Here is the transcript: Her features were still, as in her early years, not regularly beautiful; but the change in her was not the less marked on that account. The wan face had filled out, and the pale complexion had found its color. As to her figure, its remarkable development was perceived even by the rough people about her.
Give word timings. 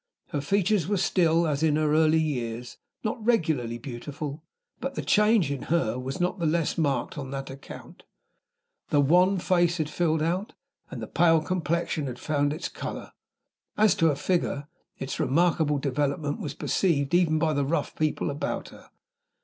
Her 0.29 0.41
features 0.41 0.87
were 0.87 0.97
still, 0.97 1.45
as 1.45 1.61
in 1.61 1.75
her 1.75 1.93
early 1.93 2.17
years, 2.17 2.77
not 3.03 3.23
regularly 3.23 3.77
beautiful; 3.77 4.43
but 4.79 4.95
the 4.95 5.03
change 5.03 5.51
in 5.51 5.61
her 5.69 5.99
was 5.99 6.19
not 6.19 6.39
the 6.39 6.47
less 6.47 6.75
marked 6.75 7.19
on 7.19 7.29
that 7.29 7.51
account. 7.51 8.01
The 8.89 8.99
wan 8.99 9.37
face 9.37 9.77
had 9.77 9.91
filled 9.91 10.23
out, 10.23 10.53
and 10.89 11.03
the 11.03 11.07
pale 11.07 11.39
complexion 11.39 12.07
had 12.07 12.17
found 12.17 12.51
its 12.51 12.67
color. 12.67 13.11
As 13.77 13.93
to 13.97 14.07
her 14.07 14.15
figure, 14.15 14.67
its 14.97 15.19
remarkable 15.19 15.77
development 15.77 16.39
was 16.39 16.55
perceived 16.55 17.13
even 17.13 17.37
by 17.37 17.53
the 17.53 17.63
rough 17.63 17.93
people 17.95 18.31
about 18.31 18.69
her. 18.69 18.89